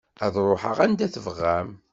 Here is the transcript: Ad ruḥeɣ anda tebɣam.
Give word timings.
Ad 0.25 0.35
ruḥeɣ 0.47 0.77
anda 0.85 1.07
tebɣam. 1.13 1.69